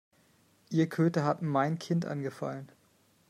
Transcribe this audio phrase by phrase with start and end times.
[0.71, 2.71] Ihr Köter hat mein Kind angefallen.